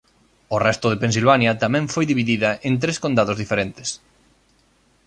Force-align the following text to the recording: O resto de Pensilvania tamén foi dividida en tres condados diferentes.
O 0.55 0.57
resto 0.67 0.87
de 0.89 1.01
Pensilvania 1.03 1.59
tamén 1.63 1.85
foi 1.93 2.05
dividida 2.11 2.49
en 2.67 2.73
tres 2.81 2.97
condados 3.03 3.39
diferentes. 3.43 3.89